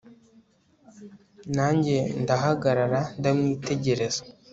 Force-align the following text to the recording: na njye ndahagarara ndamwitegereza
na 1.55 1.67
njye 1.75 1.97
ndahagarara 2.21 3.01
ndamwitegereza 3.19 4.21